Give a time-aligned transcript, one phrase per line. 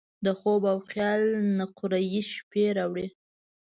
[0.25, 1.21] د خوب او خیال
[1.59, 3.07] نقرهيي شپې راوړي